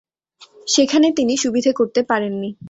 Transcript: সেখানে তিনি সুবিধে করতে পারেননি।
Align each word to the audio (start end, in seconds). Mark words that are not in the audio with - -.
সেখানে 0.67 1.07
তিনি 1.11 1.33
সুবিধে 1.37 1.71
করতে 1.73 2.01
পারেননি। 2.03 2.49